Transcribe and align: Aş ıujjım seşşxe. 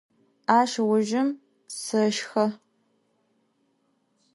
Aş 0.57 0.71
ıujjım 0.81 1.29
seşşxe. 1.83 2.45